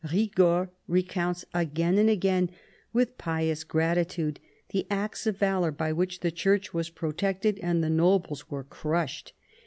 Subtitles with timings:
[0.03, 2.49] Kigord recounts again and again
[2.91, 4.39] with pious gratitude
[4.69, 9.33] the acts of valour by which the Church was protected and the nobles were crushed.